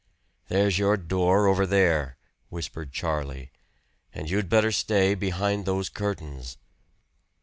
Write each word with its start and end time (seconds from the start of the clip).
"There's 0.47 0.79
your 0.79 0.97
door 0.97 1.45
over 1.45 1.67
there," 1.67 2.17
whispered 2.49 2.91
Charlie. 2.91 3.51
"And 4.11 4.27
you'd 4.31 4.49
better 4.49 4.71
stay 4.71 5.13
behind 5.13 5.65
those 5.67 5.89
curtains." 5.89 6.57